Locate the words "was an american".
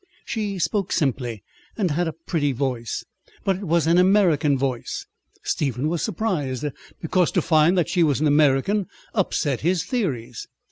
3.65-4.57, 8.01-8.87